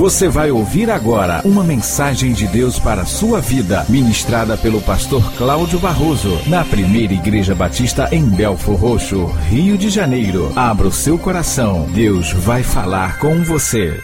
[0.00, 5.30] Você vai ouvir agora uma mensagem de Deus para a sua vida, ministrada pelo pastor
[5.32, 10.54] Cláudio Barroso, na primeira Igreja Batista em Belfor Roxo, Rio de Janeiro.
[10.56, 14.00] Abra o seu coração, Deus vai falar com você.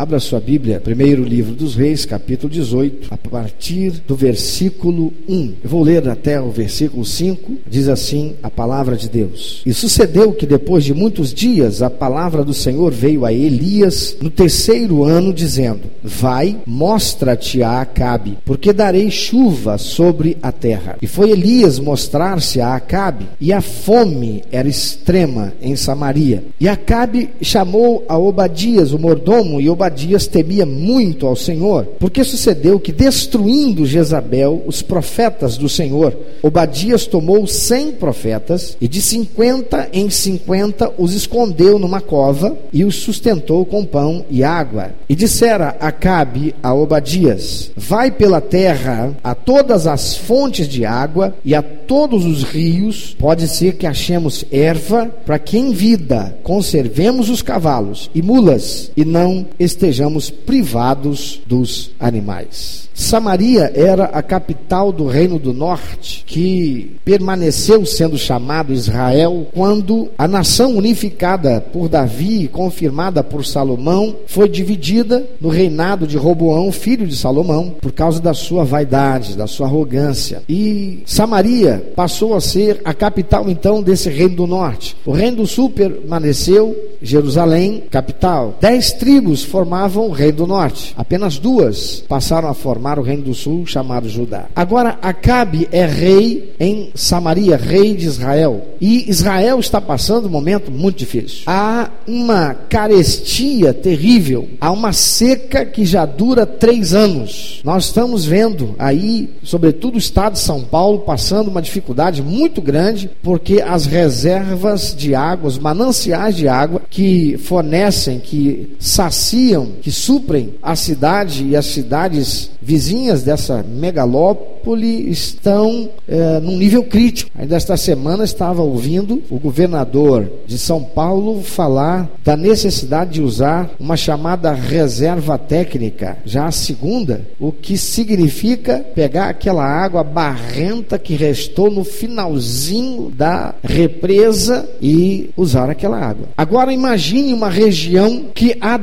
[0.00, 5.54] Abra sua Bíblia, primeiro livro dos Reis, capítulo 18, a partir do versículo 1.
[5.62, 9.60] Eu vou ler até o versículo 5, diz assim a palavra de Deus.
[9.66, 14.30] E sucedeu que depois de muitos dias a palavra do Senhor veio a Elias no
[14.30, 20.96] terceiro ano, dizendo: Vai, mostra-te a Acabe, porque darei chuva sobre a terra.
[21.02, 26.42] E foi Elias mostrar-se a Acabe, e a fome era extrema em Samaria.
[26.58, 29.89] E Acabe chamou a Obadias, o mordomo, e Obadias
[30.30, 37.46] temia muito ao Senhor, porque sucedeu que, destruindo Jezabel os profetas do Senhor, Obadias tomou
[37.46, 43.84] cem profetas e de cinquenta em cinquenta os escondeu numa cova e os sustentou com
[43.84, 44.92] pão e água.
[45.08, 51.54] E dissera Acabe a Obadias: Vai pela terra a todas as fontes de água e
[51.54, 57.42] a todos os rios, pode ser que achemos erva para que em vida conservemos os
[57.42, 62.90] cavalos e mulas e não estejamos privados dos animais.
[63.00, 70.28] Samaria era a capital do Reino do Norte, que permaneceu sendo chamado Israel quando a
[70.28, 77.16] nação unificada por Davi, confirmada por Salomão, foi dividida no reinado de Roboão, filho de
[77.16, 80.42] Salomão, por causa da sua vaidade, da sua arrogância.
[80.46, 84.94] E Samaria passou a ser a capital então desse Reino do Norte.
[85.06, 88.58] O Reino do Sul permaneceu Jerusalém, capital.
[88.60, 90.94] Dez tribos formavam o Reino do Norte.
[90.96, 94.46] Apenas duas passaram a formar o Reino do Sul, chamado Judá.
[94.56, 98.64] Agora, Acabe é rei em Samaria, rei de Israel.
[98.80, 101.42] E Israel está passando um momento muito difícil.
[101.46, 104.48] Há uma carestia terrível.
[104.58, 107.60] Há uma seca que já dura três anos.
[107.62, 113.10] Nós estamos vendo aí, sobretudo o estado de São Paulo, passando uma dificuldade muito grande,
[113.22, 119.49] porque as reservas de água, os mananciais de água, que fornecem, que saciam,
[119.82, 127.30] que suprem a cidade e as cidades vizinhas dessa megalópole estão é, num nível crítico.
[127.36, 133.70] Ainda esta semana estava ouvindo o governador de São Paulo falar da necessidade de usar
[133.78, 141.14] uma chamada reserva técnica, já a segunda, o que significa pegar aquela água barrenta que
[141.14, 146.28] restou no finalzinho da represa e usar aquela água.
[146.36, 148.76] Agora imagine uma região que há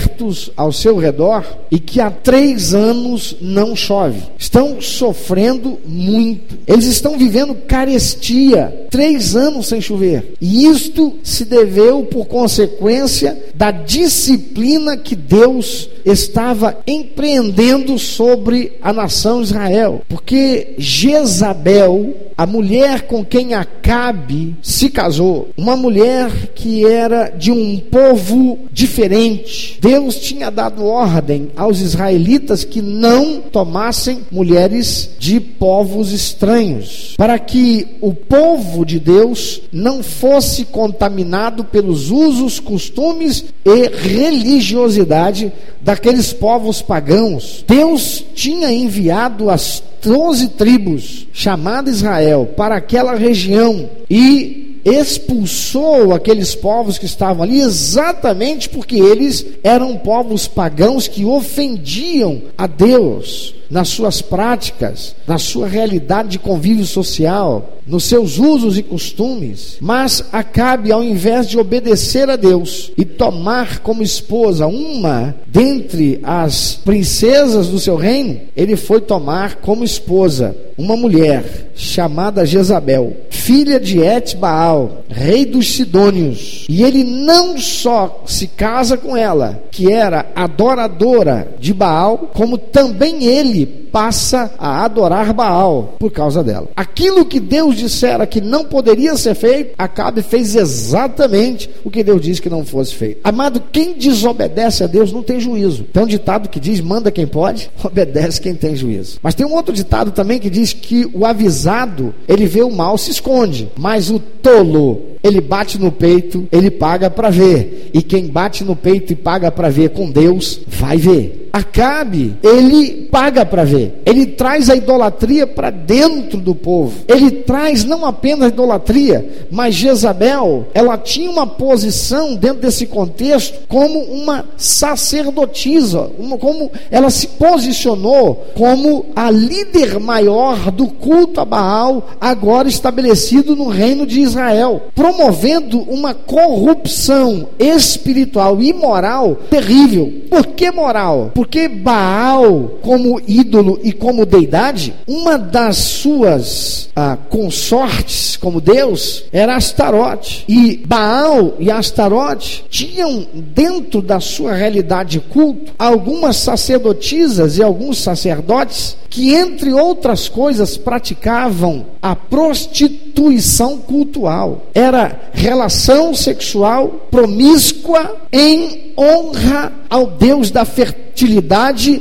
[0.00, 4.22] desertos ao seu redor e que há três anos não chove.
[4.38, 6.58] Estão sofrendo muito.
[6.66, 8.86] Eles estão vivendo carestia.
[8.90, 10.34] Três anos sem chover.
[10.40, 19.42] E isto se deveu por consequência da disciplina que Deus estava empreendendo sobre a nação
[19.42, 20.02] Israel.
[20.08, 27.78] Porque Jezabel, a mulher com quem Acabe se casou, uma mulher que era de um
[27.78, 29.78] povo diferente.
[29.90, 37.96] Deus tinha dado ordem aos israelitas que não tomassem mulheres de povos estranhos, para que
[38.00, 47.64] o povo de Deus não fosse contaminado pelos usos, costumes e religiosidade daqueles povos pagãos.
[47.66, 56.98] Deus tinha enviado as doze tribos, chamada Israel, para aquela região e expulsou aqueles povos
[56.98, 64.20] que estavam ali exatamente porque eles eram povos pagãos que ofendiam a Deus nas suas
[64.20, 69.76] práticas, na sua realidade de convívio social, nos seus usos e costumes.
[69.80, 76.80] Mas Acabe, ao invés de obedecer a Deus e tomar como esposa uma dentre as
[76.84, 84.00] princesas do seu reino, ele foi tomar como esposa uma mulher chamada Jezabel, filha de
[84.00, 86.66] Etbaal, rei dos Sidônios.
[86.68, 93.24] E ele não só se casa com ela, que era adoradora de Baal, como também
[93.24, 96.68] ele passa a adorar Baal por causa dela.
[96.76, 102.20] Aquilo que Deus dissera que não poderia ser feito, Acabe fez exatamente o que Deus
[102.20, 103.20] disse que não fosse feito.
[103.24, 105.84] Amado, quem desobedece a Deus não tem juízo.
[105.84, 109.18] Tem um ditado que diz: manda quem pode, obedece quem tem juízo.
[109.22, 112.96] Mas tem um outro ditado também que diz que o avisado, ele vê o mal,
[112.98, 117.90] se esconde, mas o tolo, ele bate no peito, ele paga para ver.
[117.92, 121.39] E quem bate no peito e paga para ver com Deus, vai ver.
[121.52, 124.02] Acabe, ele paga para ver.
[124.06, 126.92] Ele traz a idolatria para dentro do povo.
[127.08, 133.60] Ele traz não apenas a idolatria, mas Jezabel, ela tinha uma posição dentro desse contexto
[133.68, 141.44] como uma sacerdotisa, uma, como ela se posicionou como a líder maior do culto a
[141.44, 150.12] Baal, agora estabelecido no reino de Israel, promovendo uma corrupção espiritual e moral terrível.
[150.28, 151.30] Por que moral?
[151.40, 159.56] Porque Baal, como ídolo e como deidade, uma das suas ah, consortes como Deus era
[159.56, 160.44] Astarote.
[160.46, 167.96] E Baal e Astarote tinham dentro da sua realidade de culto algumas sacerdotisas e alguns
[167.96, 174.66] sacerdotes que, entre outras coisas, praticavam a prostituição cultual.
[174.74, 181.09] Era relação sexual promíscua em honra ao Deus da fertilidade,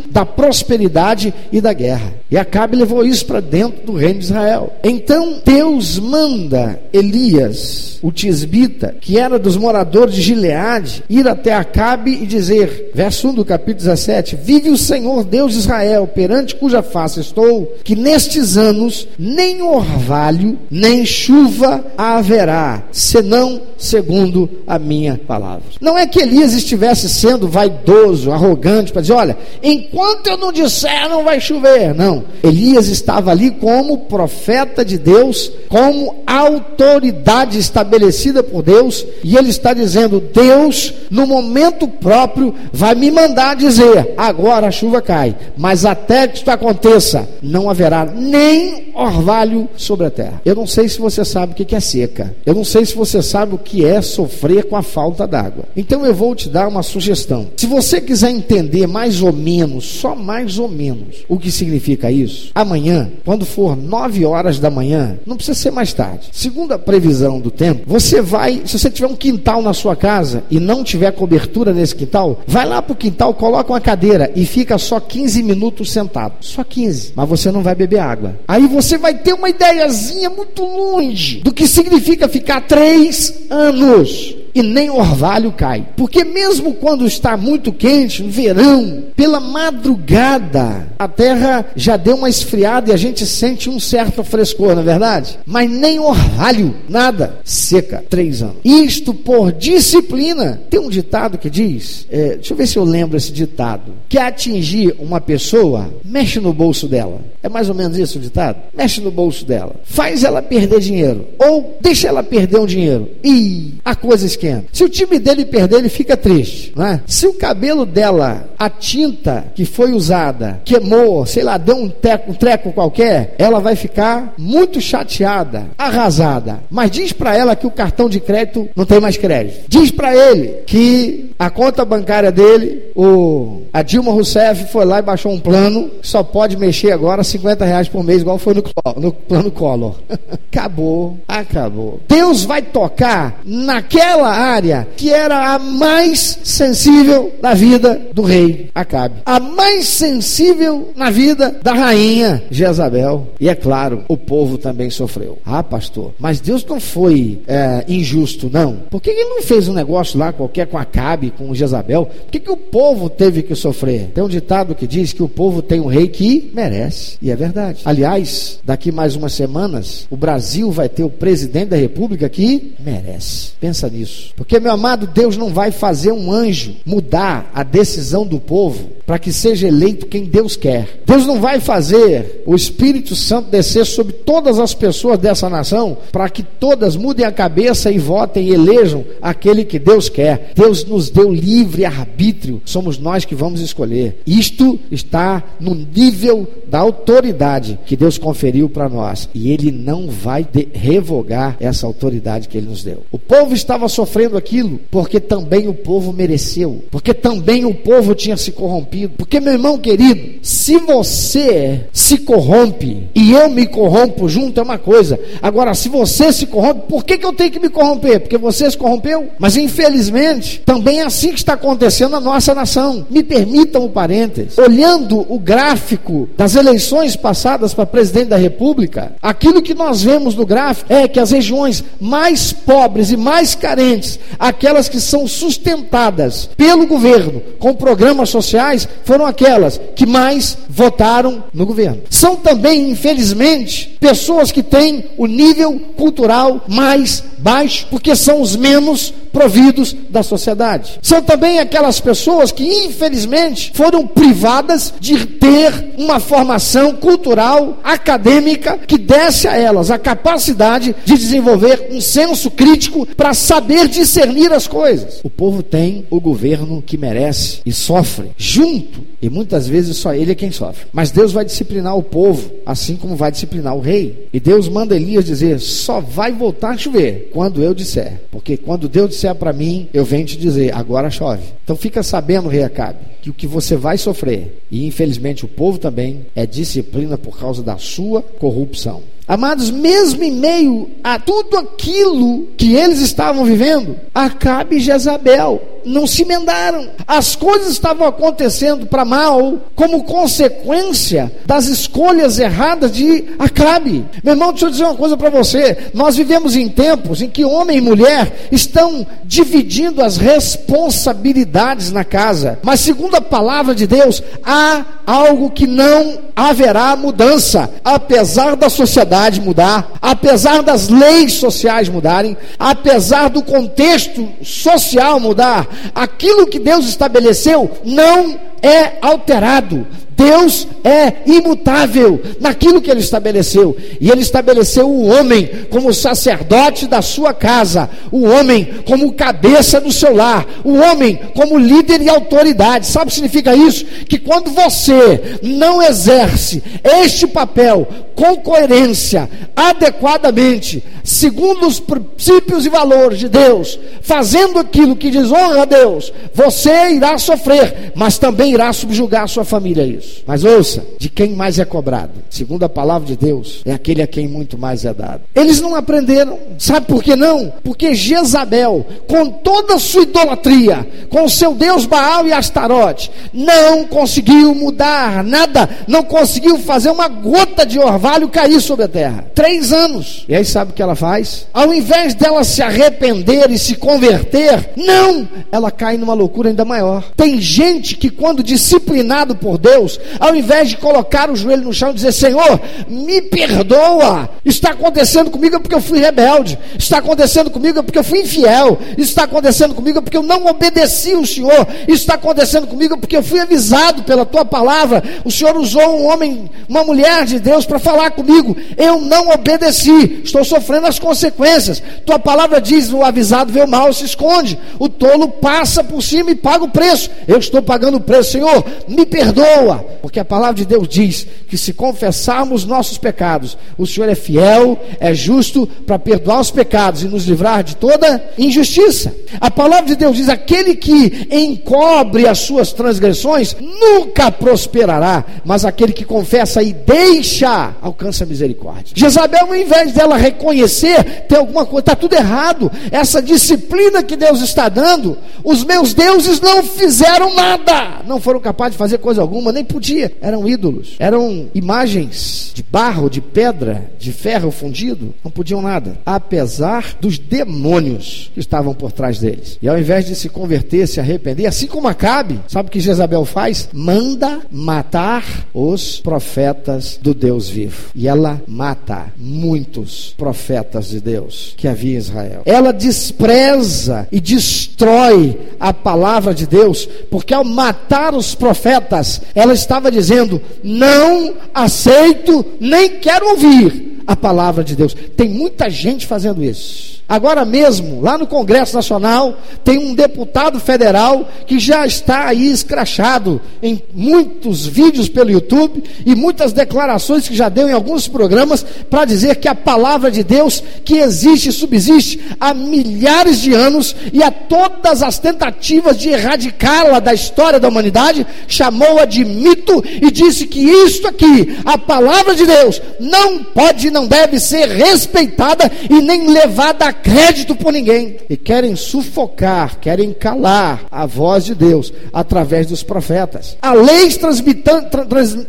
[0.09, 2.13] da prosperidade e da guerra.
[2.31, 4.73] E Acabe levou isso para dentro do reino de Israel.
[4.83, 12.11] Então Deus manda Elias, o tisbita, que era dos moradores de Gileade, ir até Acabe
[12.11, 16.83] e dizer, verso 1 do capítulo 17: Vive o Senhor Deus de Israel, perante cuja
[16.83, 25.63] face estou, que nestes anos nem orvalho, nem chuva haverá, senão segundo a minha palavra.
[25.81, 31.09] Não é que Elias estivesse sendo vaidoso, arrogante, para dizer: olha, enquanto eu não disser,
[31.09, 31.93] não vai chover.
[31.95, 32.23] Não.
[32.43, 39.73] Elias estava ali como profeta de Deus, como autoridade estabelecida por Deus, e ele está
[39.73, 46.27] dizendo: Deus, no momento próprio, vai me mandar dizer: agora a chuva cai, mas até
[46.27, 50.41] que isso aconteça, não haverá nem orvalho sobre a terra.
[50.43, 53.21] Eu não sei se você sabe o que é seca, eu não sei se você
[53.21, 55.65] sabe o que é sofrer com a falta d'água.
[55.75, 57.47] Então eu vou te dar uma sugestão.
[57.55, 62.51] Se você quiser entender mais ou menos, só mais ou menos, o que significa isso,
[62.53, 66.29] amanhã, quando for 9 horas da manhã, não precisa ser mais tarde.
[66.31, 70.43] Segundo a previsão do tempo, você vai, se você tiver um quintal na sua casa
[70.49, 74.45] e não tiver cobertura nesse quintal, vai lá para o quintal, coloca uma cadeira e
[74.45, 76.33] fica só 15 minutos sentado.
[76.41, 77.13] Só 15.
[77.15, 78.35] Mas você não vai beber água.
[78.47, 84.61] Aí você vai ter uma ideiazinha muito longe do que significa ficar três anos e
[84.61, 85.85] nem orvalho cai.
[85.95, 92.29] Porque mesmo quando está muito quente, no verão, pela madrugada, a terra já deu uma
[92.29, 95.39] esfriada e a gente sente um certo frescor, não é verdade?
[95.45, 98.57] Mas nem orvalho, nada, seca, três anos.
[98.63, 100.61] Isto por disciplina.
[100.69, 104.17] Tem um ditado que diz, é, deixa eu ver se eu lembro esse ditado, que
[104.17, 107.21] atingir uma pessoa, mexe no bolso dela.
[107.41, 108.57] É mais ou menos isso o ditado?
[108.75, 109.75] Mexe no bolso dela.
[109.83, 111.25] Faz ela perder dinheiro.
[111.37, 113.09] Ou deixa ela perder um dinheiro.
[113.23, 114.39] E a coisa esquenta.
[114.71, 116.73] Se o time dele perder, ele fica triste.
[116.79, 116.99] É?
[117.05, 122.31] Se o cabelo dela, a tinta que foi usada, queimou, sei lá, deu um, teco,
[122.31, 126.59] um treco qualquer, ela vai ficar muito chateada, arrasada.
[126.69, 129.65] Mas diz para ela que o cartão de crédito não tem mais crédito.
[129.67, 135.03] Diz para ele que a conta bancária dele, o, a Dilma Rousseff foi lá e
[135.03, 138.63] baixou um plano, só pode mexer agora 50 reais por mês, igual foi no,
[138.97, 139.95] no plano Collor.
[140.51, 141.99] acabou, acabou.
[142.07, 149.15] Deus vai tocar naquela área que era a mais sensível da vida do rei Acabe,
[149.25, 153.27] a mais sensível na vida da rainha Jezabel.
[153.39, 155.37] E é claro, o povo também sofreu.
[155.45, 158.77] Ah, pastor, mas Deus não foi é, injusto, não.
[158.89, 162.05] Por que ele não fez um negócio lá qualquer com Acabe, com Jezabel?
[162.05, 164.11] Por que, que o povo teve que sofrer?
[164.13, 167.17] Tem um ditado que diz que o povo tem um rei que merece.
[167.21, 167.81] E é verdade.
[167.85, 173.51] Aliás, daqui mais umas semanas, o Brasil vai ter o presidente da República que merece.
[173.59, 174.18] Pensa nisso.
[174.35, 179.17] Porque, meu amado, Deus não vai fazer um anjo mudar a decisão do povo para
[179.17, 181.01] que seja eleito quem Deus quer.
[181.03, 186.29] Deus não vai fazer o Espírito Santo descer sobre todas as pessoas dessa nação para
[186.29, 190.51] que todas mudem a cabeça e votem e elejam aquele que Deus quer.
[190.55, 194.21] Deus nos deu livre arbítrio, somos nós que vamos escolher.
[194.27, 200.47] Isto está no nível da autoridade que Deus conferiu para nós e Ele não vai
[200.71, 203.03] revogar essa autoridade que Ele nos deu.
[203.11, 208.37] O povo estava sofrendo aquilo porque também o povo mereceu, porque também o povo tinha
[208.37, 209.13] se corrompido.
[209.17, 214.77] Porque, meu irmão querido, se você se corrompe e eu me corrompo junto é uma
[214.77, 215.19] coisa.
[215.41, 218.19] Agora, se você se corrompe, por que, que eu tenho que me corromper?
[218.21, 219.29] Porque você se corrompeu?
[219.37, 223.05] Mas infelizmente, também é assim que está acontecendo na nossa nação.
[223.09, 224.57] Me permitam o parênteses.
[224.57, 230.45] Olhando o gráfico das eleições passadas para presidente da República, aquilo que nós vemos no
[230.45, 233.98] gráfico é que as regiões mais pobres e mais carentes
[234.37, 241.65] Aquelas que são sustentadas pelo governo com programas sociais foram aquelas que mais votaram no
[241.65, 242.01] governo.
[242.09, 249.13] São também, infelizmente, pessoas que têm o nível cultural mais baixo, porque são os menos
[249.31, 250.99] providos da sociedade.
[251.01, 258.97] São também aquelas pessoas que, infelizmente, foram privadas de ter uma formação cultural, acadêmica, que
[258.97, 265.19] desse a elas a capacidade de desenvolver um senso crítico para saber discernir as coisas.
[265.23, 270.31] O povo tem o governo que merece e sofre junto, e muitas vezes só ele
[270.31, 270.87] é quem sofre.
[270.93, 274.27] Mas Deus vai disciplinar o povo, assim como vai disciplinar o rei.
[274.31, 278.21] E Deus manda Elias dizer: só vai voltar a chover quando eu disser.
[278.31, 281.43] Porque quando Deus disser para mim, eu venho te dizer: agora chove.
[281.63, 285.77] Então fica sabendo, rei Acabe, que o que você vai sofrer, e infelizmente o povo
[285.77, 289.01] também, é disciplina por causa da sua corrupção.
[289.29, 296.23] Amados, mesmo em meio a tudo aquilo que eles estavam vivendo, Acabe Jezabel não se
[296.23, 296.89] emendaram.
[297.07, 304.05] As coisas estavam acontecendo para mal como consequência das escolhas erradas de Acabe.
[304.23, 305.89] Meu irmão, deixa eu dizer uma coisa para você.
[305.93, 312.59] Nós vivemos em tempos em que homem e mulher estão dividindo as responsabilidades na casa.
[312.63, 319.41] Mas segundo a palavra de Deus, há algo que não haverá mudança, apesar da sociedade
[319.41, 327.69] mudar, apesar das leis sociais mudarem, apesar do contexto social mudar, aquilo que Deus estabeleceu
[327.85, 329.85] não é alterado.
[330.19, 333.73] Deus é imutável naquilo que ele estabeleceu.
[334.01, 339.93] E ele estabeleceu o homem como sacerdote da sua casa, o homem como cabeça do
[339.93, 342.85] seu lar, o homem como líder e autoridade.
[342.85, 343.85] Sabe o que significa isso?
[343.85, 353.19] Que quando você não exerce este papel com coerência, adequadamente, segundo os princípios e valores
[353.19, 359.23] de Deus, fazendo aquilo que desonra a Deus, você irá sofrer, mas também irá subjugar
[359.23, 360.08] a sua família a isso.
[360.25, 362.11] Mas ouça, de quem mais é cobrado?
[362.29, 365.21] Segundo a palavra de Deus, é aquele a quem muito mais é dado.
[365.35, 366.37] Eles não aprenderam.
[366.57, 367.51] Sabe por que não?
[367.63, 373.85] Porque Jezabel, com toda a sua idolatria, com o seu Deus Baal e Astarote, não
[373.85, 379.25] conseguiu mudar nada, não conseguiu fazer uma gota de orvalho cair sobre a terra.
[379.33, 380.25] Três anos.
[380.27, 381.47] E aí sabe o que ela faz?
[381.53, 387.03] Ao invés dela se arrepender e se converter, não, ela cai numa loucura ainda maior.
[387.15, 391.91] Tem gente que, quando disciplinado por Deus, ao invés de colocar o joelho no chão
[391.91, 397.83] e dizer: Senhor, me perdoa, está acontecendo comigo porque eu fui rebelde, está acontecendo comigo
[397.83, 402.67] porque eu fui infiel, está acontecendo comigo porque eu não obedeci o Senhor, está acontecendo
[402.67, 405.03] comigo porque eu fui avisado pela tua palavra.
[405.23, 410.21] O Senhor usou um homem, uma mulher de Deus para falar comigo, eu não obedeci,
[410.23, 411.81] estou sofrendo as consequências.
[412.05, 416.31] Tua palavra diz: o avisado vê o mal, se esconde, o tolo passa por cima
[416.31, 417.09] e paga o preço.
[417.27, 421.57] Eu estou pagando o preço, Senhor, me perdoa porque a palavra de Deus diz que
[421.57, 427.07] se confessarmos nossos pecados, o Senhor é fiel, é justo para perdoar os pecados e
[427.07, 429.13] nos livrar de toda injustiça.
[429.39, 435.93] A palavra de Deus diz: aquele que encobre as suas transgressões nunca prosperará, mas aquele
[435.93, 438.93] que confessa e deixa alcança a misericórdia.
[438.95, 442.71] Jezabel, ao invés dela reconhecer, tem alguma coisa, está tudo errado.
[442.91, 448.73] Essa disciplina que Deus está dando, os meus deuses não fizeram nada, não foram capazes
[448.73, 450.11] de fazer coisa alguma, nem podia.
[450.21, 456.97] Eram ídolos, eram imagens de barro, de pedra, de ferro fundido, não podiam nada, apesar
[456.99, 459.57] dos demônios que estavam por trás deles.
[459.61, 463.23] E ao invés de se converter, se arrepender, assim como Acabe, sabe o que Jezabel
[463.23, 463.69] faz?
[463.71, 465.23] Manda matar
[465.53, 467.91] os profetas do Deus vivo.
[467.95, 472.41] E ela mata muitos profetas de Deus que havia em Israel.
[472.45, 479.91] Ela despreza e destrói a palavra de Deus, porque ao matar os profetas, ela estava
[479.91, 484.93] dizendo: não aceito, nem quero ouvir a palavra de Deus.
[484.93, 486.98] Tem muita gente fazendo isso.
[487.09, 493.41] Agora mesmo, lá no Congresso Nacional, tem um deputado federal que já está aí escrachado
[493.63, 499.05] em muitos vídeos pelo YouTube e muitas declarações que já deu em alguns programas para
[499.05, 504.21] dizer que a palavra de Deus, que existe e subsiste há milhares de anos e
[504.21, 510.45] a todas as tentativas de erradicá-la da história da humanidade, chamou-a de mito e disse
[510.45, 516.01] que isto aqui, a palavra de Deus, não pode e não deve ser respeitada e
[516.01, 521.93] nem levada a crédito por ninguém e querem sufocar, querem calar a voz de Deus
[522.13, 523.57] através dos profetas.
[523.61, 524.17] Há leis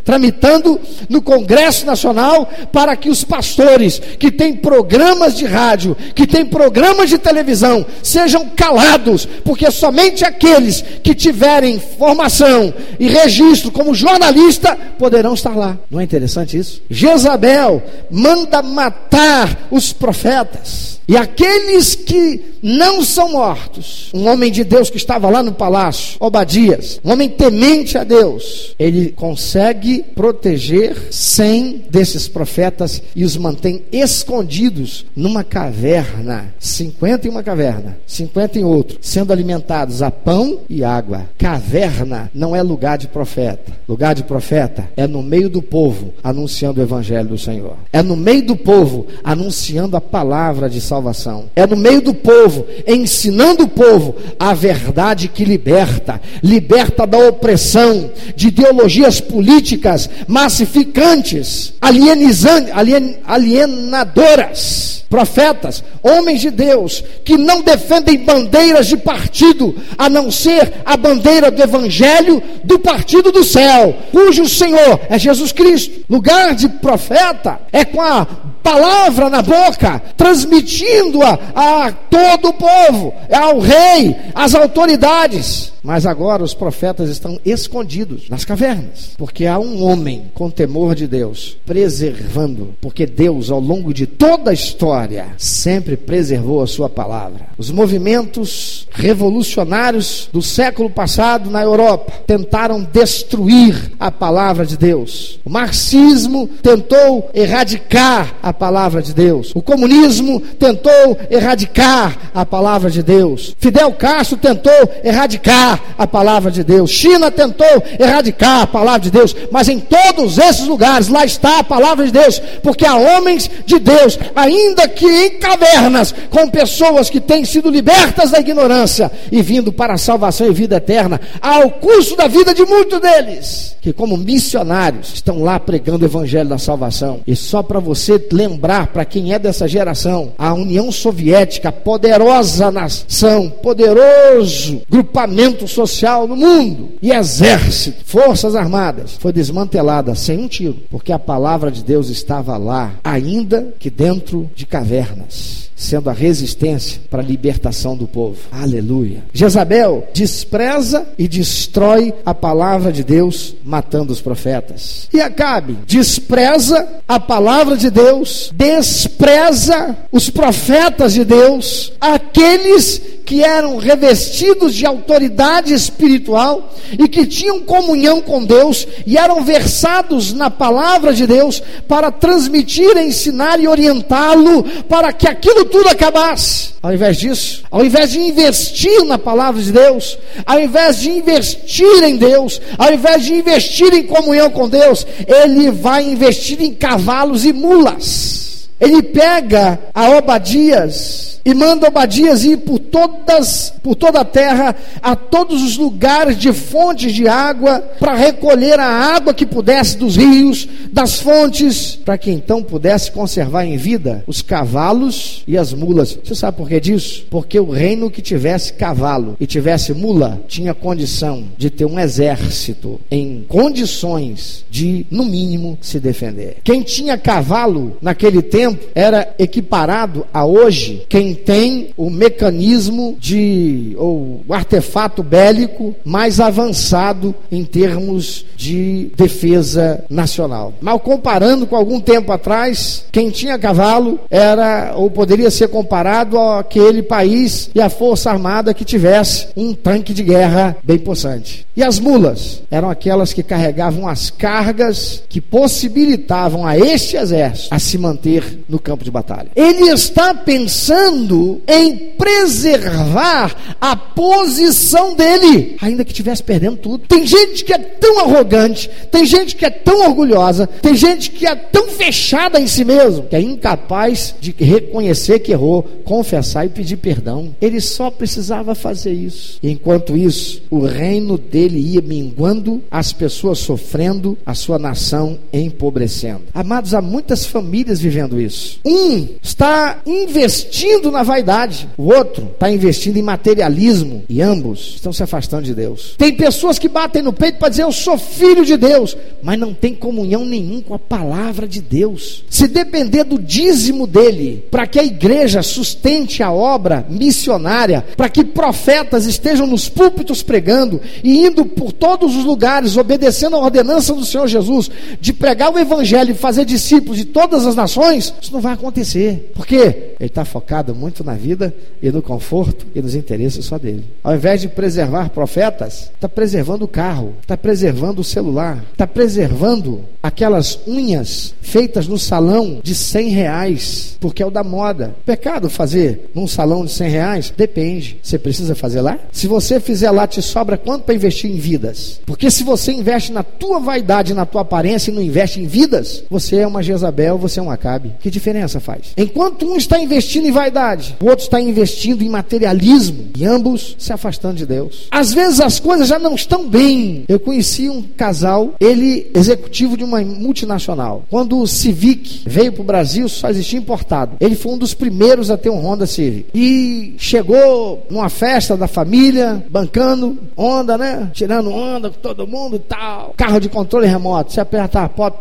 [0.04, 6.46] tramitando no Congresso Nacional para que os pastores que têm programas de rádio, que têm
[6.46, 14.76] programas de televisão, sejam calados, porque somente aqueles que tiverem formação e registro como jornalista
[14.98, 15.78] poderão estar lá.
[15.90, 16.82] Não é interessante isso?
[16.88, 21.00] Jezabel manda matar os profetas.
[21.08, 26.16] E aqueles que não são mortos, um homem de Deus que estava lá no palácio,
[26.20, 33.82] Obadias, um homem temente a Deus, ele consegue proteger cem desses profetas e os mantém
[33.92, 40.84] escondidos numa caverna, 50 em uma caverna, 50 em outro, sendo alimentados a pão e
[40.84, 41.28] água.
[41.38, 43.72] Caverna não é lugar de profeta.
[43.88, 47.76] Lugar de profeta é no meio do povo anunciando o evangelho do Senhor.
[47.92, 51.46] É no meio do povo anunciando a palavra de salvação.
[51.56, 52.49] É no meio do povo,
[52.86, 63.18] ensinando o povo a verdade que liberta, liberta da opressão, de ideologias políticas massificantes, alien,
[63.26, 65.00] alienadoras.
[65.10, 71.50] Profetas, homens de Deus, que não defendem bandeiras de partido, a não ser a bandeira
[71.50, 76.04] do Evangelho do partido do céu, cujo Senhor é Jesus Cristo.
[76.08, 78.24] Lugar de profeta é com a
[78.62, 81.92] palavra na boca, transmitindo-a a
[82.40, 85.72] todo o povo, ao rei, às autoridades.
[85.82, 91.06] Mas agora os profetas estão escondidos nas cavernas, porque há um homem com temor de
[91.06, 97.48] Deus preservando, porque Deus, ao longo de toda a história, sempre preservou a sua palavra.
[97.56, 105.38] Os movimentos revolucionários do século passado na Europa tentaram destruir a palavra de Deus.
[105.44, 109.52] O marxismo tentou erradicar a palavra de Deus.
[109.54, 113.54] O comunismo tentou erradicar a palavra de Deus.
[113.58, 114.72] Fidel Castro tentou
[115.04, 116.90] erradicar a palavra de Deus.
[116.90, 121.64] China tentou erradicar a palavra de Deus, mas em todos esses lugares lá está a
[121.64, 127.20] palavra de Deus, porque há homens de Deus, ainda que em cavernas, com pessoas que
[127.20, 132.16] têm sido libertas da ignorância e vindo para a salvação e vida eterna, ao curso
[132.16, 137.20] da vida de muitos deles, que como missionários estão lá pregando o evangelho da salvação.
[137.26, 143.48] E só para você lembrar, para quem é dessa geração, a União Soviética, poderosa nação,
[143.48, 151.12] poderoso grupamento social no mundo e exército, forças armadas, foi desmantelada sem um tiro, porque
[151.12, 157.22] a palavra de Deus estava lá, ainda que dentro de cavernas sendo a resistência para
[157.22, 158.36] a libertação do povo.
[158.52, 159.24] Aleluia.
[159.32, 165.08] Jezabel despreza e destrói a palavra de Deus, matando os profetas.
[165.12, 173.76] E Acabe despreza a palavra de Deus, despreza os profetas de Deus, aqueles que eram
[173.76, 181.12] revestidos de autoridade espiritual e que tinham comunhão com Deus e eram versados na palavra
[181.12, 186.70] de Deus para transmitir, ensinar e orientá-lo para que aquilo tudo acabasse.
[186.82, 192.02] Ao invés disso, ao invés de investir na palavra de Deus, ao invés de investir
[192.02, 197.44] em Deus, ao invés de investir em comunhão com Deus, ele vai investir em cavalos
[197.44, 198.68] e mulas.
[198.80, 205.16] Ele pega a Obadias e manda Obadias ir por todas, por toda a terra, a
[205.16, 210.68] todos os lugares de fontes de água, para recolher a água que pudesse dos rios,
[210.92, 216.18] das fontes, para que então pudesse conservar em vida os cavalos e as mulas.
[216.22, 217.26] Você sabe por que disso?
[217.30, 223.00] Porque o reino que tivesse cavalo e tivesse mula tinha condição de ter um exército
[223.10, 226.58] em condições de, no mínimo, se defender.
[226.62, 234.42] Quem tinha cavalo naquele tempo era equiparado a hoje quem tem o mecanismo de, ou
[234.46, 240.74] o artefato bélico mais avançado em termos de defesa nacional.
[240.80, 247.02] Mal comparando com algum tempo atrás, quem tinha cavalo era, ou poderia ser comparado àquele
[247.02, 251.66] país e a força armada que tivesse um tanque de guerra bem possante.
[251.76, 257.78] E as mulas eram aquelas que carregavam as cargas que possibilitavam a este exército a
[257.78, 259.48] se manter no campo de batalha.
[259.56, 261.19] Ele está pensando
[261.66, 267.06] em preservar a posição dele, ainda que estivesse perdendo tudo.
[267.06, 271.46] Tem gente que é tão arrogante, tem gente que é tão orgulhosa, tem gente que
[271.46, 276.68] é tão fechada em si mesmo, que é incapaz de reconhecer que errou, confessar e
[276.68, 277.54] pedir perdão.
[277.60, 279.58] Ele só precisava fazer isso.
[279.62, 286.42] Enquanto isso, o reino dele ia minguando, as pessoas sofrendo, a sua nação empobrecendo.
[286.54, 288.80] Amados, há muitas famílias vivendo isso.
[288.84, 295.12] Um está investindo investindo na vaidade, o outro está investindo em materialismo e ambos estão
[295.12, 296.14] se afastando de Deus.
[296.16, 299.74] Tem pessoas que batem no peito para dizer eu sou filho de Deus, mas não
[299.74, 302.44] tem comunhão nenhum com a palavra de Deus.
[302.48, 308.44] Se depender do dízimo dele para que a igreja sustente a obra missionária, para que
[308.44, 314.24] profetas estejam nos púlpitos pregando e indo por todos os lugares obedecendo a ordenança do
[314.24, 318.60] Senhor Jesus de pregar o evangelho e fazer discípulos de todas as nações, isso não
[318.60, 319.52] vai acontecer.
[319.54, 320.14] Por quê?
[320.20, 324.04] Ele está focado muito na vida e no conforto e nos interesses só dele.
[324.22, 330.04] Ao invés de preservar profetas, está preservando o carro, está preservando o celular, está preservando
[330.22, 335.14] aquelas unhas feitas no salão de 100 reais, porque é o da moda.
[335.24, 337.54] Pecado fazer num salão de 100 reais?
[337.56, 338.18] Depende.
[338.22, 339.18] Você precisa fazer lá?
[339.32, 342.20] Se você fizer lá, te sobra quanto para investir em vidas?
[342.26, 346.24] Porque se você investe na tua vaidade, na tua aparência e não investe em vidas,
[346.28, 348.12] você é uma Jezabel, você é um Acabe.
[348.20, 349.12] Que diferença faz?
[349.16, 350.89] Enquanto um está investindo em vaidade,
[351.20, 355.08] o outro está investindo em materialismo e ambos se afastando de Deus.
[355.10, 357.24] Às vezes as coisas já não estão bem.
[357.28, 361.24] Eu conheci um casal, ele executivo de uma multinacional.
[361.30, 364.36] Quando o Civic veio para o Brasil, só existia importado.
[364.40, 366.46] Ele foi um dos primeiros a ter um Honda Civic.
[366.54, 371.30] E chegou numa festa da família, bancando Honda, né?
[371.32, 373.34] Tirando onda com todo mundo e tal.
[373.36, 374.52] Carro de controle remoto.
[374.52, 375.38] Se apertar a porta,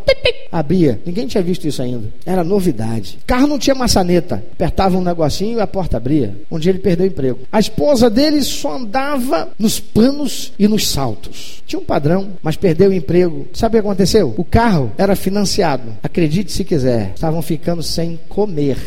[0.52, 1.00] abria.
[1.06, 2.12] Ninguém tinha visto isso ainda.
[2.26, 3.20] Era novidade.
[3.26, 4.44] Carro não tinha maçaneta.
[4.54, 6.36] Apertava um negocinho e a porta abria.
[6.50, 7.40] Um dia ele perdeu o emprego.
[7.52, 11.64] A esposa dele só andava nos panos e nos saltos.
[11.66, 13.48] Tinha um padrão, mas perdeu o emprego.
[13.54, 14.34] Sabe o que aconteceu?
[14.38, 15.96] O carro era financiado.
[16.02, 17.12] Acredite se quiser.
[17.16, 18.78] Estavam ficando sem comer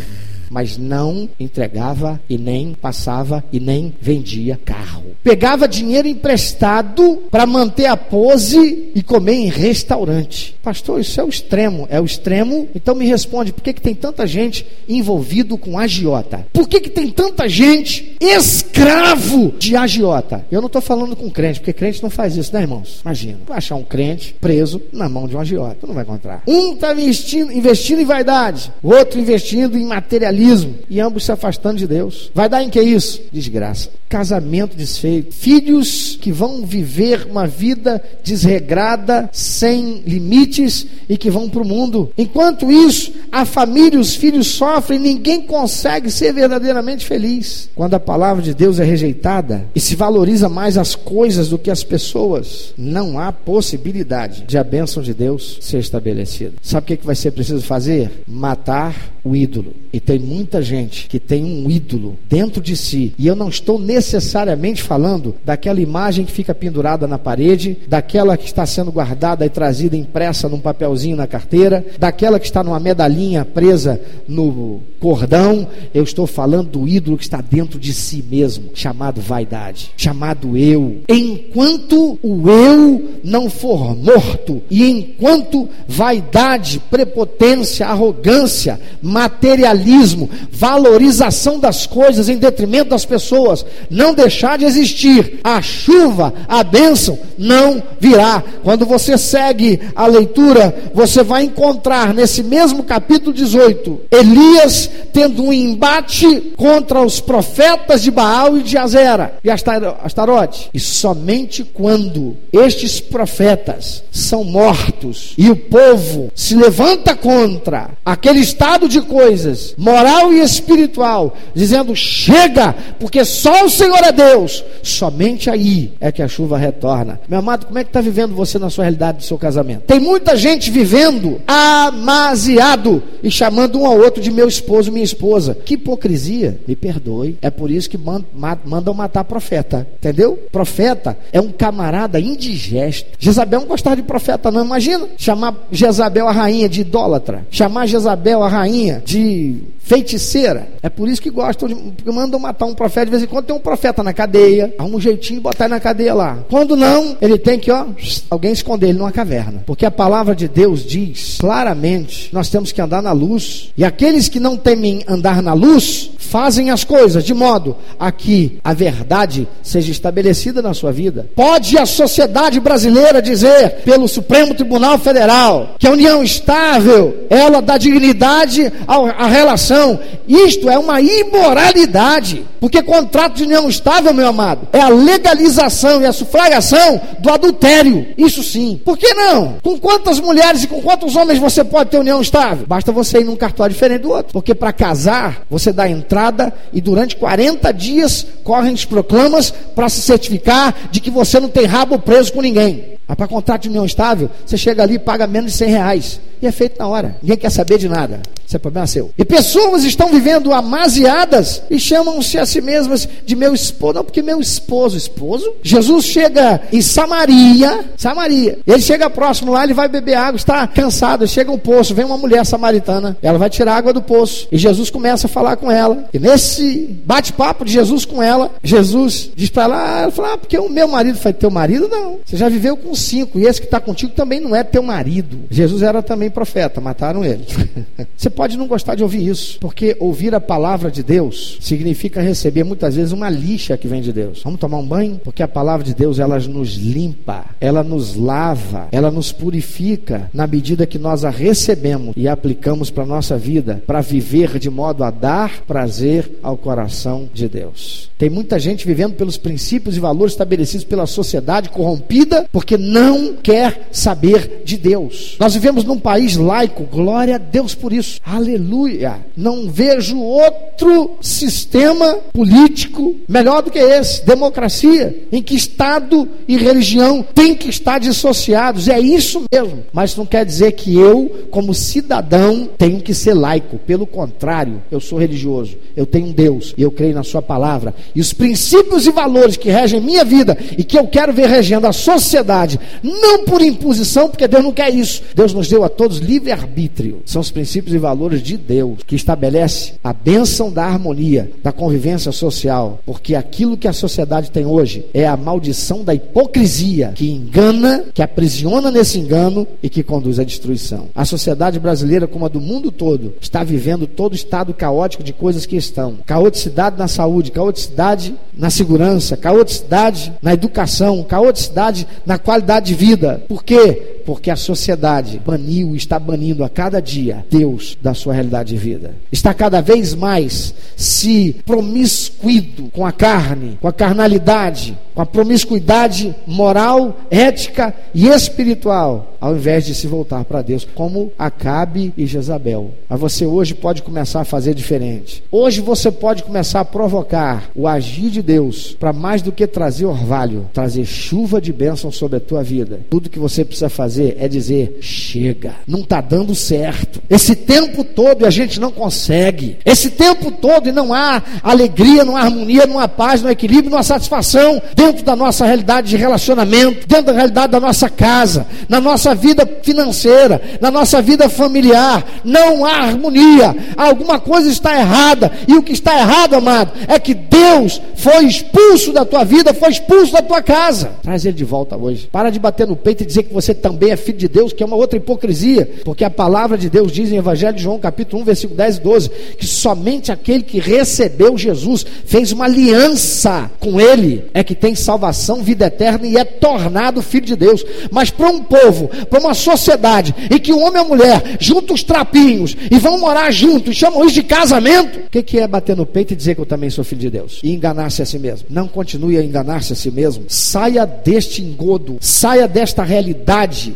[0.52, 5.16] mas não entregava e nem passava e nem vendia carro.
[5.24, 10.54] Pegava dinheiro emprestado para manter a pose e comer em restaurante.
[10.62, 11.86] Pastor, isso é o extremo.
[11.90, 12.68] É o extremo?
[12.74, 16.46] Então me responde, por que, que tem tanta gente envolvido com agiota?
[16.52, 20.44] Por que, que tem tanta gente escravo de agiota?
[20.50, 23.00] Eu não estou falando com crente, porque crente não faz isso, né, irmãos?
[23.02, 25.86] Imagina, achar um crente preso na mão de um agiota.
[25.86, 26.42] Não vai encontrar.
[26.46, 30.41] Um está investindo, investindo em vaidade, o outro investindo em materialismo
[30.88, 32.30] e ambos se afastando de Deus.
[32.34, 33.20] Vai dar em que isso?
[33.32, 33.90] Desgraça.
[34.08, 35.34] Casamento desfeito.
[35.34, 42.10] Filhos que vão viver uma vida desregrada, sem limites e que vão para o mundo.
[42.16, 47.70] Enquanto isso, a família e os filhos sofrem, ninguém consegue ser verdadeiramente feliz.
[47.74, 51.70] Quando a palavra de Deus é rejeitada e se valoriza mais as coisas do que
[51.70, 56.52] as pessoas, não há possibilidade de a bênção de Deus ser estabelecida.
[56.60, 58.22] Sabe o que, que vai ser preciso fazer?
[58.28, 59.72] Matar o ídolo.
[59.92, 63.14] E tem muita gente que tem um ídolo dentro de si.
[63.16, 68.46] E eu não estou necessariamente falando daquela imagem que fica pendurada na parede, daquela que
[68.46, 73.21] está sendo guardada e trazida impressa num papelzinho na carteira, daquela que está numa medalhinha
[73.54, 75.66] presa no cordão.
[75.92, 81.02] Eu estou falando do ídolo que está dentro de si mesmo, chamado vaidade, chamado eu.
[81.08, 92.28] Enquanto o eu não for morto e enquanto vaidade, prepotência, arrogância, materialismo, valorização das coisas
[92.28, 98.42] em detrimento das pessoas, não deixar de existir, a chuva, a bênção não virá.
[98.62, 105.52] Quando você segue a leitura, você vai encontrar nesse mesmo capítulo 18, Elias tendo um
[105.52, 110.70] embate contra os profetas de Baal e de Azera e Astarote.
[110.72, 118.88] E somente quando estes profetas são mortos e o povo se levanta contra aquele estado
[118.88, 124.64] de coisas, moral e espiritual, dizendo: chega, porque só o Senhor é Deus.
[124.82, 127.20] Somente aí é que a chuva retorna.
[127.28, 129.82] Meu amado, como é que está vivendo você na sua realidade do seu casamento?
[129.82, 135.54] Tem muita gente vivendo amaziado e chamando um ao outro de meu esposo, minha esposa.
[135.54, 137.36] Que hipocrisia, me perdoe.
[137.40, 140.38] É por isso que mandam matar profeta, entendeu?
[140.50, 143.10] Profeta é um camarada indigesto.
[143.18, 144.64] Jezabel não gostava de profeta, não.
[144.64, 150.68] Imagina chamar Jezabel a rainha de idólatra, chamar Jezabel a rainha de feiticeira.
[150.82, 151.76] É por isso que gostam de.
[152.12, 153.06] Mandam matar um profeta.
[153.06, 154.74] De vez em quando tem um profeta na cadeia.
[154.78, 156.38] Há um jeitinho de botar ele na cadeia lá.
[156.48, 157.86] Quando não, ele tem que, ó,
[158.28, 159.62] alguém esconder ele numa caverna.
[159.66, 163.70] Porque a palavra de Deus diz claramente: nós temos que andar na luz.
[163.76, 168.58] E aqueles que não temem andar na luz, fazem as coisas de modo a que
[168.64, 171.28] a verdade seja estabelecida na sua vida.
[171.34, 177.60] Pode a sociedade brasileira brasileira dizer pelo Supremo Tribunal Federal que a união estável, ela
[177.60, 179.98] dá dignidade à relação.
[180.26, 186.06] Isto é uma imoralidade, porque contrato de união estável, meu amado, é a legalização e
[186.06, 188.06] a sufragação do adultério.
[188.16, 188.80] Isso sim.
[188.84, 189.56] Por que não?
[189.62, 192.64] Com quantas mulheres e com quantos homens você pode ter união estável?
[192.82, 194.32] Basta você ir num cartório diferente do outro.
[194.32, 200.00] Porque para casar, você dá entrada e durante 40 dias correm os proclamas para se
[200.02, 202.98] certificar de que você não tem rabo preso com ninguém.
[203.06, 206.20] Mas para contrato de união estável, você chega ali e paga menos de 100 reais.
[206.42, 207.16] E é feito na hora.
[207.22, 208.20] Ninguém quer saber de nada.
[208.52, 209.10] Isso é problema seu.
[209.16, 213.94] E pessoas estão vivendo amaziadas e chamam-se a si mesmas de meu esposo.
[213.94, 215.54] Não, porque meu esposo, esposo.
[215.62, 218.58] Jesus chega em Samaria, Samaria.
[218.66, 221.26] Ele chega próximo lá, ele vai beber água, está cansado.
[221.26, 223.16] Chega um poço, vem uma mulher samaritana.
[223.22, 224.48] Ela vai tirar água do poço.
[224.50, 226.08] E Jesus começa a falar com ela.
[226.12, 230.38] E nesse bate-papo de Jesus com ela, Jesus diz para ela: ah, ela fala, ah,
[230.38, 231.88] porque o meu marido foi teu marido?
[231.88, 232.18] Não.
[232.26, 233.38] Você já viveu com cinco.
[233.38, 235.38] E esse que está contigo também não é teu marido.
[235.48, 237.44] Jesus era também profeta, mataram ele.
[238.16, 242.64] Você pode não gostar de ouvir isso, porque ouvir a palavra de Deus significa receber
[242.64, 244.42] muitas vezes uma lixa que vem de Deus.
[244.42, 245.20] Vamos tomar um banho?
[245.22, 250.46] Porque a palavra de Deus ela nos limpa, ela nos lava, ela nos purifica na
[250.46, 255.04] medida que nós a recebemos e aplicamos para a nossa vida, para viver de modo
[255.04, 258.10] a dar prazer ao coração de Deus.
[258.22, 263.88] Tem muita gente vivendo pelos princípios e valores estabelecidos pela sociedade corrompida porque não quer
[263.90, 265.36] saber de Deus.
[265.40, 268.20] Nós vivemos num país laico, glória a Deus por isso.
[268.24, 269.24] Aleluia!
[269.36, 277.24] Não vejo outro sistema político melhor do que esse democracia, em que Estado e religião
[277.34, 278.88] têm que estar dissociados.
[278.88, 279.84] É isso mesmo.
[279.92, 283.78] Mas não quer dizer que eu, como cidadão, tenho que ser laico.
[283.78, 285.76] Pelo contrário, eu sou religioso.
[285.96, 287.94] Eu tenho um Deus e eu creio na Sua palavra.
[288.14, 291.86] E os princípios e valores que regem minha vida e que eu quero ver regendo
[291.86, 295.22] a sociedade, não por imposição, porque Deus não quer isso.
[295.34, 297.22] Deus nos deu a todos livre-arbítrio.
[297.24, 302.32] São os princípios e valores de Deus, que estabelece a bênção da harmonia, da convivência
[302.32, 308.04] social, porque aquilo que a sociedade tem hoje é a maldição da hipocrisia que engana,
[308.14, 311.08] que aprisiona nesse engano e que conduz à destruição.
[311.14, 315.32] A sociedade brasileira, como a do mundo todo, está vivendo todo o estado caótico de
[315.32, 322.86] coisas que estão: caoticidade na saúde, caoticidade na segurança, caoticidade na educação, caoticidade na qualidade
[322.86, 323.42] de vida.
[323.48, 324.21] Por quê?
[324.24, 329.14] Porque a sociedade baniu está banindo a cada dia Deus da sua realidade de vida.
[329.30, 336.34] Está cada vez mais se promiscuido com a carne, com a carnalidade, com a promiscuidade
[336.46, 342.92] moral, ética e espiritual, ao invés de se voltar para Deus, como Acabe e Jezabel.
[343.08, 345.42] Mas você hoje pode começar a fazer diferente.
[345.50, 350.06] Hoje você pode começar a provocar o agir de Deus para mais do que trazer
[350.06, 353.00] orvalho, trazer chuva de bênção sobre a tua vida.
[353.10, 357.20] Tudo que você precisa fazer é dizer: chega, não está dando certo.
[357.28, 359.78] Esse tempo todo a gente não consegue.
[359.84, 363.52] Esse tempo todo e não há alegria, não há harmonia, não há paz, não há
[363.52, 368.08] equilíbrio, não há satisfação dentro da nossa realidade de relacionamento, dentro da realidade da nossa
[368.08, 372.24] casa, na nossa vida financeira, na nossa vida familiar.
[372.44, 373.74] Não há harmonia.
[373.96, 375.52] Alguma coisa está errada.
[375.66, 379.90] E o que está errado, amado, é que Deus foi expulso da tua vida, foi
[379.90, 381.12] expulso da tua casa.
[381.22, 382.28] Traz ele de volta hoje.
[382.30, 384.82] Para de bater no peito e dizer que você também é filho de Deus, que
[384.82, 388.42] é uma outra hipocrisia, porque a palavra de Deus diz em Evangelho de João, capítulo
[388.42, 394.00] 1, versículo 10 e 12, que somente aquele que recebeu Jesus, fez uma aliança com
[394.00, 397.84] ele, é que tem salvação, vida eterna e é tornado filho de Deus.
[398.10, 401.94] Mas para um povo, para uma sociedade em que o homem e a mulher juntam
[401.94, 405.96] os trapinhos e vão morar juntos, chamam isso de casamento, o que, que é bater
[405.96, 407.60] no peito e dizer que eu também sou filho de Deus?
[407.62, 408.66] E enganar-se a si mesmo.
[408.70, 410.44] Não continue a enganar-se a si mesmo.
[410.48, 413.02] Saia deste engodo, saia desta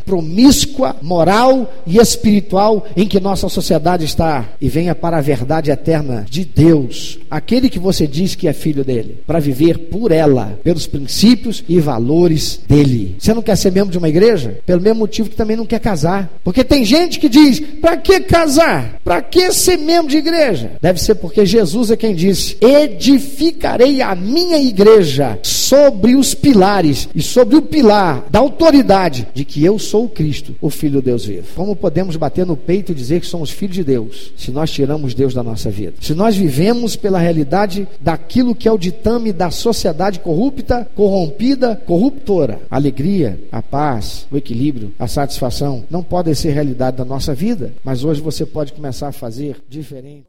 [0.05, 6.27] promíscua, moral e espiritual em que nossa sociedade está e venha para a verdade eterna
[6.29, 10.87] de Deus, aquele que você diz que é filho dele, para viver por ela, pelos
[10.87, 13.17] princípios e valores dele.
[13.19, 14.59] Você não quer ser membro de uma igreja?
[14.67, 16.31] Pelo mesmo motivo que também não quer casar.
[16.43, 19.01] Porque tem gente que diz: para que casar?
[19.05, 20.73] Para que ser membro de igreja?
[20.81, 27.21] Deve ser porque Jesus é quem disse: edificarei a minha igreja sobre os pilares e
[27.21, 31.25] sobre o pilar da autoridade de que eu sou o Cristo, o Filho de Deus
[31.25, 31.47] vivo.
[31.57, 35.13] Como podemos bater no peito e dizer que somos filhos de Deus se nós tiramos
[35.13, 35.95] Deus da nossa vida?
[36.01, 42.61] Se nós vivemos pela realidade daquilo que é o ditame da sociedade corrupta, corrompida, corruptora,
[42.71, 47.73] a alegria, a paz, o equilíbrio, a satisfação não podem ser realidade da nossa vida,
[47.83, 50.27] mas hoje você pode começar a fazer diferente.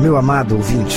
[0.00, 0.96] Meu amado ouvinte,